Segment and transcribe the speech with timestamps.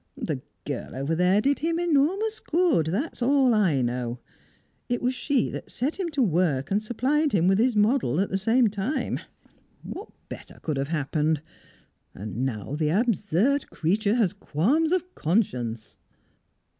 [0.17, 4.19] The girl over there did him enormous good, that's all I know.
[4.89, 8.29] It was she that set him to work, and supplied him with his model at
[8.29, 9.19] the same time!
[9.83, 11.43] What better could have happened.
[12.15, 15.99] And now the absurd creature has qualms of conscience!"